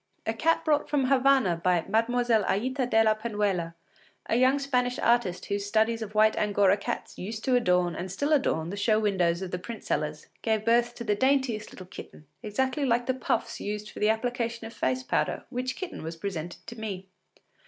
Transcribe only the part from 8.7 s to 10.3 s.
the show windows of the print sellers,